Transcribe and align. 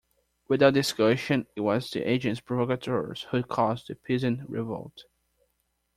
Without 0.47 0.73
discussion, 0.73 1.45
it 1.55 1.61
was 1.61 1.91
the 1.91 2.01
agents 2.09 2.39
provocateurs 2.41 3.27
who 3.29 3.43
caused 3.43 3.87
the 3.87 3.93
Peasant 3.93 4.49
Revolt. 4.49 5.03